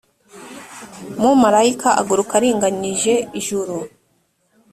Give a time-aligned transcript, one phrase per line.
[1.19, 3.75] mumarayika aguruka aringanije ijuru